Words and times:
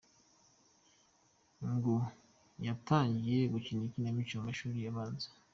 Ngo 1.71 1.95
yatangiye 2.67 3.41
gukina 3.53 3.81
ikinamico 3.87 4.29
ari 4.31 4.39
mu 4.39 4.45
mashuri 4.49 4.77
abanza. 4.91 5.27